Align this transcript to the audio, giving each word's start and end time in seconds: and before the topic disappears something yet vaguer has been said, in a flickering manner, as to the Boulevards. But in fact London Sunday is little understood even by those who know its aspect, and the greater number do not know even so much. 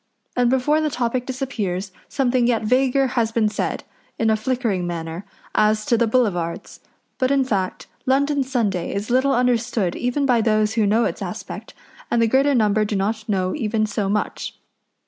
and 0.35 0.49
before 0.49 0.81
the 0.81 0.89
topic 0.89 1.27
disappears 1.27 1.91
something 2.09 2.47
yet 2.47 2.63
vaguer 2.63 3.05
has 3.05 3.31
been 3.31 3.47
said, 3.47 3.83
in 4.17 4.31
a 4.31 4.35
flickering 4.35 4.87
manner, 4.87 5.23
as 5.53 5.85
to 5.85 5.95
the 5.95 6.07
Boulevards. 6.07 6.79
But 7.19 7.29
in 7.29 7.43
fact 7.43 7.85
London 8.07 8.41
Sunday 8.43 8.95
is 8.95 9.11
little 9.11 9.35
understood 9.35 9.95
even 9.95 10.25
by 10.25 10.41
those 10.41 10.73
who 10.73 10.87
know 10.87 11.05
its 11.05 11.21
aspect, 11.21 11.75
and 12.09 12.19
the 12.19 12.25
greater 12.25 12.55
number 12.55 12.83
do 12.83 12.95
not 12.95 13.29
know 13.29 13.53
even 13.53 13.85
so 13.85 14.09
much. 14.09 14.57